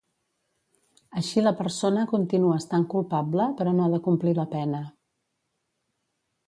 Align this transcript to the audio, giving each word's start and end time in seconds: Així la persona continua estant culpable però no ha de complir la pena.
Així 1.21 1.43
la 1.43 1.53
persona 1.59 2.07
continua 2.13 2.57
estant 2.63 2.87
culpable 2.95 3.47
però 3.61 3.75
no 3.77 3.85
ha 3.89 3.93
de 3.97 4.01
complir 4.09 4.35
la 4.43 4.49
pena. 4.57 4.83